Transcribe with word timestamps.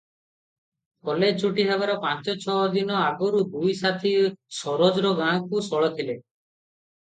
College 1.09 1.35
ଛୁଟି 1.43 1.65
ହେବାର 1.67 1.97
ପାଞ୍ଚଛଅ 2.07 2.57
ଦିନ 2.77 2.97
ଆଗରୁ 3.03 3.43
ଦୁଇ 3.53 3.77
ସାଥୀ 3.85 4.17
ସରୋଜର 4.63 5.15
ଗାଁକୁ 5.23 5.67
ସଳଖିଲେ। 5.71 6.21